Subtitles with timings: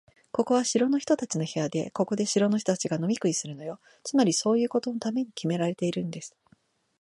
[0.31, 3.79] ここは城の人たちの部屋で、ここで城の人たちが飲み食いするのよ。
[4.01, 6.35] つまり、そういうことのためにきめられているんです。